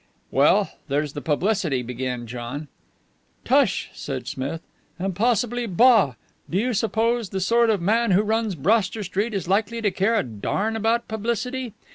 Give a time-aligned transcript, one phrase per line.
[0.31, 2.69] "Well, there's the publicity," began John.
[3.45, 4.61] "Tush!" said Smith.
[4.97, 6.15] "And possibly bah!
[6.49, 9.91] Do you suppose that the sort of man who runs Broster Street is likely to
[9.91, 11.75] care a darn about publicity?